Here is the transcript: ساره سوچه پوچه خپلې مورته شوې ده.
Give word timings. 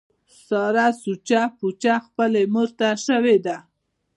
ساره 0.45 0.87
سوچه 1.03 1.41
پوچه 1.57 1.93
خپلې 2.05 2.41
مورته 2.53 2.87
شوې 3.05 3.37
ده. 3.45 3.57